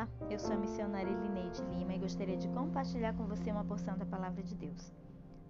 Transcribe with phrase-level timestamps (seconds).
[0.00, 3.98] Olá, eu sou a missionária Elineide Lima e gostaria de compartilhar com você uma porção
[3.98, 4.90] da Palavra de Deus.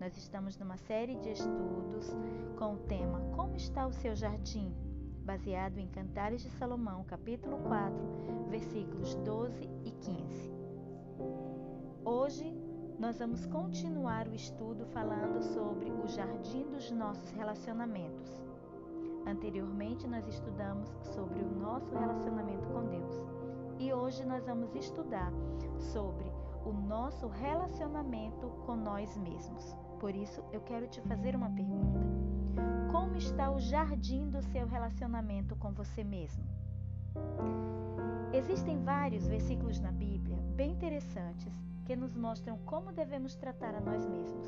[0.00, 2.16] Nós estamos numa série de estudos
[2.56, 4.74] com o tema Como está o seu jardim?
[5.22, 10.50] baseado em Cantares de Salomão, capítulo 4, versículos 12 e 15.
[12.02, 12.56] Hoje
[12.98, 18.42] nós vamos continuar o estudo falando sobre o jardim dos nossos relacionamentos.
[19.26, 23.37] Anteriormente nós estudamos sobre o nosso relacionamento com Deus
[23.78, 25.32] e hoje nós vamos estudar
[25.78, 26.30] sobre
[26.64, 29.76] o nosso relacionamento com nós mesmos.
[30.00, 32.00] Por isso, eu quero te fazer uma pergunta:
[32.90, 36.44] Como está o jardim do seu relacionamento com você mesmo?
[38.32, 41.52] Existem vários versículos na Bíblia bem interessantes
[41.86, 44.46] que nos mostram como devemos tratar a nós mesmos.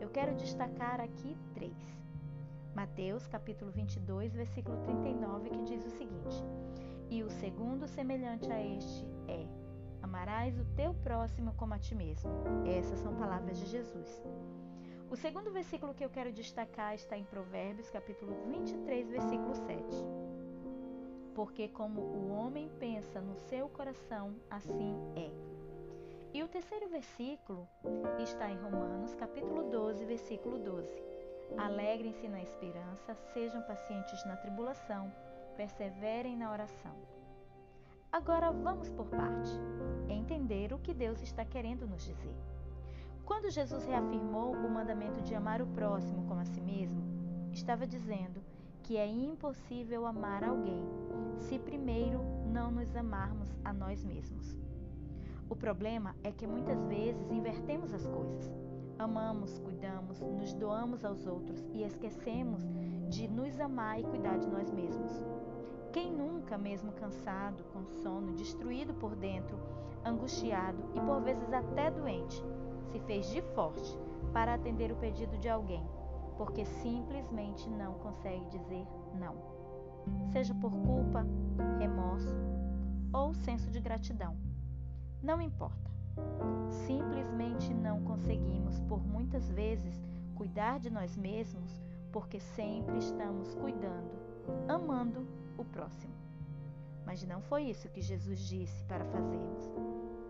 [0.00, 2.04] Eu quero destacar aqui três.
[2.74, 5.90] Mateus capítulo 22, versículo 39, que diz o
[7.44, 9.46] segundo, semelhante a este, é:
[10.02, 12.30] Amarás o teu próximo como a ti mesmo.
[12.66, 14.24] Essas são palavras de Jesus.
[15.10, 19.84] O segundo versículo que eu quero destacar está em Provérbios, capítulo 23, versículo 7.
[21.34, 25.30] Porque como o homem pensa no seu coração, assim é.
[26.32, 27.68] E o terceiro versículo
[28.22, 30.88] está em Romanos, capítulo 12, versículo 12.
[31.58, 35.12] Alegrem-se na esperança, sejam pacientes na tribulação,
[35.56, 37.14] perseverem na oração.
[38.14, 39.50] Agora vamos por parte,
[40.08, 42.36] entender o que Deus está querendo nos dizer.
[43.24, 47.02] Quando Jesus reafirmou o mandamento de amar o próximo como a si mesmo,
[47.52, 48.40] estava dizendo
[48.84, 50.84] que é impossível amar alguém
[51.40, 54.56] se primeiro não nos amarmos a nós mesmos.
[55.50, 58.48] O problema é que muitas vezes invertemos as coisas.
[58.96, 62.62] Amamos, cuidamos, nos doamos aos outros e esquecemos
[63.08, 65.10] de nos amar e cuidar de nós mesmos.
[65.94, 69.56] Quem nunca, mesmo cansado, com sono, destruído por dentro,
[70.04, 72.42] angustiado e por vezes até doente,
[72.90, 73.96] se fez de forte
[74.32, 75.86] para atender o pedido de alguém,
[76.36, 78.84] porque simplesmente não consegue dizer
[79.20, 79.36] não?
[80.32, 81.24] Seja por culpa,
[81.78, 82.34] remorso
[83.12, 84.36] ou senso de gratidão.
[85.22, 85.92] Não importa.
[86.88, 90.02] Simplesmente não conseguimos, por muitas vezes,
[90.34, 91.80] cuidar de nós mesmos
[92.10, 94.10] porque sempre estamos cuidando,
[94.68, 96.14] amando o próximo.
[97.04, 99.70] Mas não foi isso que Jesus disse para fazermos.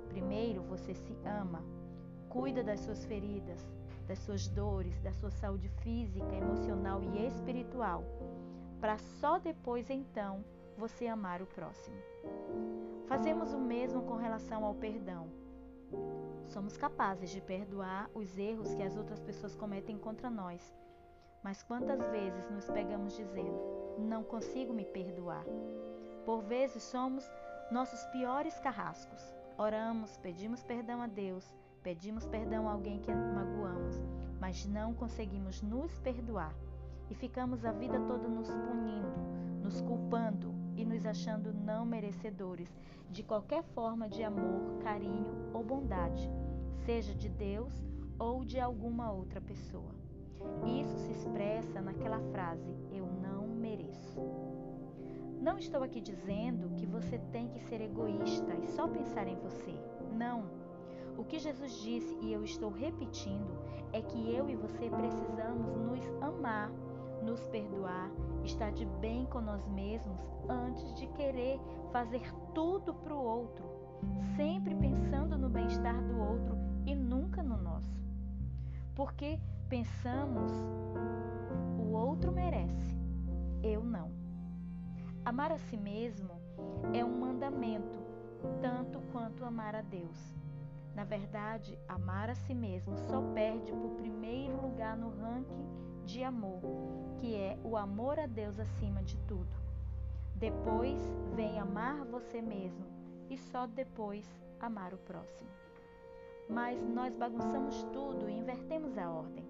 [0.09, 1.63] Primeiro você se ama,
[2.29, 3.61] cuida das suas feridas,
[4.07, 8.05] das suas dores, da sua saúde física, emocional e espiritual,
[8.81, 10.45] para só depois então
[10.77, 11.97] você amar o próximo.
[13.07, 15.29] Fazemos o mesmo com relação ao perdão.
[16.47, 20.75] Somos capazes de perdoar os erros que as outras pessoas cometem contra nós.
[21.43, 25.45] Mas quantas vezes nos pegamos dizendo: não consigo me perdoar.
[26.25, 27.25] Por vezes somos
[27.71, 29.35] nossos piores carrascos.
[29.57, 34.03] Oramos, pedimos perdão a Deus, pedimos perdão a alguém que magoamos,
[34.41, 36.55] mas não conseguimos nos perdoar
[37.11, 39.13] e ficamos a vida toda nos punindo,
[39.63, 42.69] nos culpando e nos achando não merecedores
[43.11, 46.29] de qualquer forma de amor, carinho ou bondade,
[46.85, 47.73] seja de Deus
[48.19, 49.95] ou de alguma outra pessoa.
[50.67, 53.34] Isso se expressa naquela frase: Eu não
[53.65, 54.21] mereço.
[55.41, 59.75] Não estou aqui dizendo que você tem que ser egoísta e só pensar em você.
[60.13, 60.45] Não.
[61.17, 63.57] O que Jesus disse, e eu estou repetindo,
[63.93, 66.71] é que eu e você precisamos nos amar,
[67.23, 68.11] nos perdoar,
[68.45, 71.59] estar de bem com nós mesmos antes de querer
[71.91, 72.23] fazer
[72.55, 73.65] tudo para o outro,
[74.37, 77.97] sempre pensando no bem-estar do outro e nunca no nosso.
[78.95, 79.39] Porque
[79.71, 80.53] pensamos,
[81.79, 82.94] o outro merece,
[83.65, 84.13] eu não.
[85.25, 86.31] Amar a si mesmo
[86.93, 87.99] é um mandamento,
[88.61, 90.35] tanto quanto amar a Deus.
[90.95, 95.67] Na verdade, amar a si mesmo só perde por primeiro lugar no ranking
[96.05, 96.61] de amor,
[97.17, 99.57] que é o amor a Deus acima de tudo.
[100.37, 101.01] Depois
[101.35, 102.85] vem amar você mesmo
[103.31, 104.27] e só depois
[104.61, 105.49] amar o próximo.
[106.51, 109.49] Mas nós bagunçamos tudo e invertemos a ordem.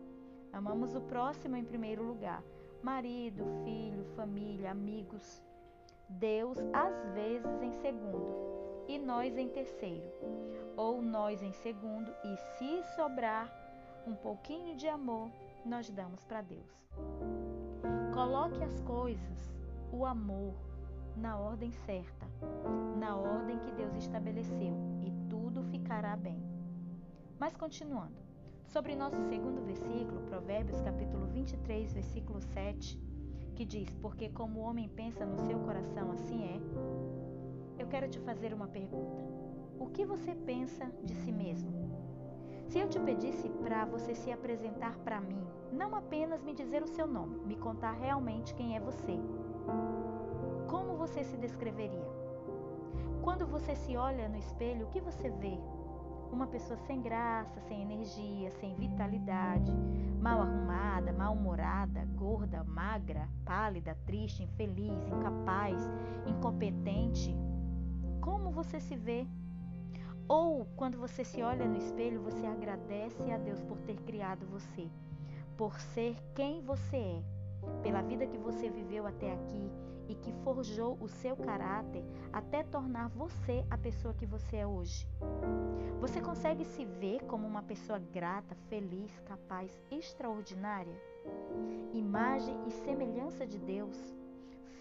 [0.52, 2.44] Amamos o próximo em primeiro lugar,
[2.84, 5.42] marido, filho, família, amigos.
[6.06, 10.06] Deus, às vezes, em segundo, e nós em terceiro.
[10.76, 13.50] Ou nós em segundo, e se sobrar
[14.06, 15.30] um pouquinho de amor,
[15.64, 16.70] nós damos para Deus.
[18.12, 19.54] Coloque as coisas,
[19.90, 20.54] o amor,
[21.16, 22.26] na ordem certa,
[22.98, 26.38] na ordem que Deus estabeleceu, e tudo ficará bem.
[27.38, 28.23] Mas continuando.
[28.66, 33.00] Sobre nosso segundo versículo, Provérbios capítulo 23, versículo 7,
[33.54, 36.60] que diz: Porque como o homem pensa no seu coração, assim é.
[37.78, 39.22] eu quero te fazer uma pergunta.
[39.78, 41.72] O que você pensa de si mesmo?
[42.66, 46.88] Se eu te pedisse para você se apresentar para mim, não apenas me dizer o
[46.88, 49.18] seu nome, me contar realmente quem é você,
[50.66, 52.08] como você se descreveria?
[53.22, 55.58] Quando você se olha no espelho, o que você vê?
[56.34, 59.70] Uma pessoa sem graça, sem energia, sem vitalidade,
[60.20, 65.78] mal arrumada, mal-humorada, gorda, magra, pálida, triste, infeliz, incapaz,
[66.26, 67.32] incompetente.
[68.20, 69.24] Como você se vê?
[70.26, 74.90] Ou quando você se olha no espelho, você agradece a Deus por ter criado você,
[75.56, 77.22] por ser quem você é,
[77.80, 79.70] pela vida que você viveu até aqui
[80.08, 85.08] e que forjou o seu caráter até tornar você a pessoa que você é hoje.
[86.00, 91.00] Você consegue se ver como uma pessoa grata, feliz, capaz, extraordinária?
[91.92, 93.96] Imagem e semelhança de Deus,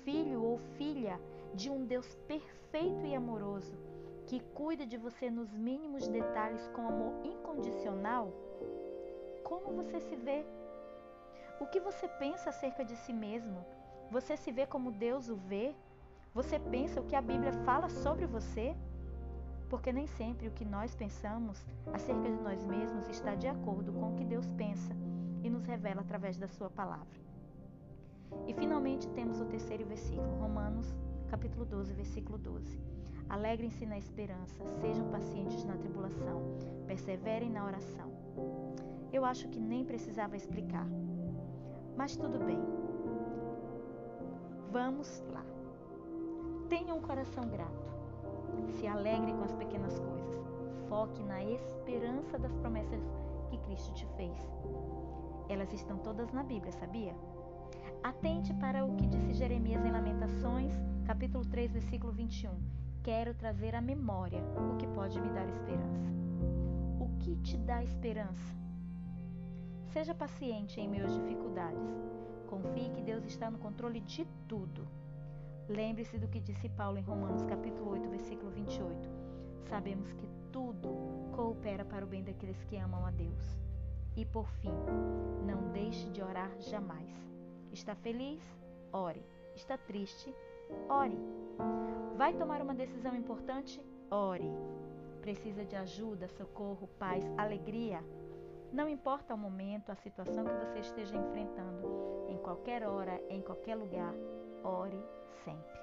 [0.04, 1.20] filho ou filha
[1.54, 3.78] de um Deus perfeito e amoroso
[4.28, 8.32] que cuida de você nos mínimos detalhes com amor incondicional?
[9.44, 10.46] Como você se vê?
[11.60, 13.66] O que você pensa acerca de si mesmo?
[14.14, 15.74] Você se vê como Deus o vê?
[16.36, 18.76] Você pensa o que a Bíblia fala sobre você?
[19.72, 24.12] Porque nem sempre o que nós pensamos acerca de nós mesmos está de acordo com
[24.12, 24.96] o que Deus pensa
[25.44, 27.20] e nos revela através da sua palavra.
[28.46, 30.94] E finalmente temos o terceiro versículo, Romanos,
[31.28, 32.80] capítulo 12, versículo 12.
[33.28, 36.40] Alegrem-se na esperança, sejam pacientes na tribulação,
[36.86, 38.12] perseverem na oração.
[39.12, 40.88] Eu acho que nem precisava explicar.
[41.98, 42.62] Mas tudo bem,
[44.74, 45.46] Vamos lá.
[46.68, 47.94] Tenha um coração grato.
[48.72, 50.42] Se alegre com as pequenas coisas.
[50.90, 53.00] Foque na esperança das promessas
[53.52, 54.36] que Cristo te fez.
[55.48, 57.14] Elas estão todas na Bíblia, sabia?
[58.02, 60.74] Atente para o que disse Jeremias em Lamentações,
[61.06, 62.50] capítulo 3, versículo 21.
[63.04, 64.44] Quero trazer à memória
[64.74, 66.10] o que pode me dar esperança.
[67.00, 68.56] O que te dá esperança?
[69.92, 71.94] Seja paciente em meus dificuldades
[72.54, 74.86] Confie que Deus está no controle de tudo.
[75.70, 79.10] Lembre-se do que disse Paulo em Romanos capítulo 8, versículo 28.
[79.70, 80.90] Sabemos que tudo
[81.32, 83.58] coopera para o bem daqueles que amam a Deus.
[84.18, 84.74] E por fim,
[85.48, 87.10] não deixe de orar jamais.
[87.72, 88.44] Está feliz?
[88.92, 89.26] Ore.
[89.56, 90.36] Está triste?
[90.90, 91.18] Ore.
[92.18, 93.82] Vai tomar uma decisão importante?
[94.12, 94.52] Ore.
[95.22, 98.04] Precisa de ajuda, socorro, paz, alegria?
[98.74, 103.76] Não importa o momento, a situação que você esteja enfrentando, em qualquer hora, em qualquer
[103.76, 104.16] lugar,
[104.64, 105.00] ore
[105.46, 105.80] sempre.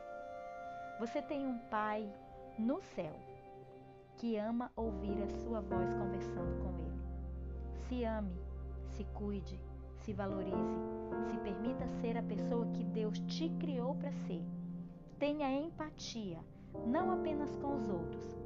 [0.98, 2.12] Você tem um Pai
[2.58, 3.14] no céu
[4.16, 7.00] que ama ouvir a sua voz conversando com Ele.
[7.86, 8.36] Se ame,
[8.88, 9.60] se cuide,
[10.00, 10.80] se valorize,
[11.30, 14.42] se permita ser a pessoa que Deus te criou para ser.
[15.16, 16.40] Tenha empatia,
[16.88, 18.36] não apenas com os outros,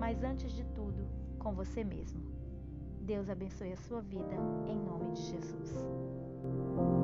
[0.00, 1.06] mas antes de tudo,
[1.38, 2.41] com você mesmo.
[3.02, 4.36] Deus abençoe a sua vida,
[4.68, 7.01] em nome de Jesus.